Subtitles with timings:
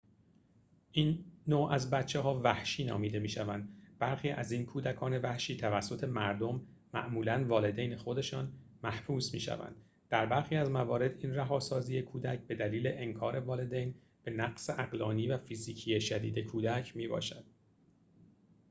[0.91, 3.69] این نوع از بچه‌ها «وحشی» نامیده می‌شوند.
[3.99, 6.61] برخی از این کودکان وحشی توسط مردم
[6.93, 8.53] معمولا والدین خودشان
[8.83, 9.73] محبوس می‌شوند؛
[10.09, 16.01] در برخی از موارد این رهاسازی کودک بدلیل انکار والدین به نقص عقلانی و فیزیکی
[16.01, 17.45] شدید کودک می‌باشد